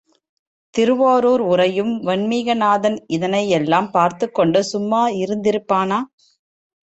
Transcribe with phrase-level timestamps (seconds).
[0.73, 5.99] திருவாரூர் உறையும் வன்மீகநாதன் இதனையெல்லாம் பார்த்துக்கொண்டு சும்மா இருந்திருப்பானா?